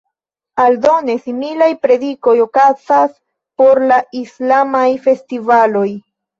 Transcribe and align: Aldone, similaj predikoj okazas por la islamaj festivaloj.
Aldone, 0.61 1.15
similaj 1.25 1.67
predikoj 1.83 2.33
okazas 2.47 3.13
por 3.63 3.85
la 3.95 4.01
islamaj 4.25 4.85
festivaloj. 5.07 5.89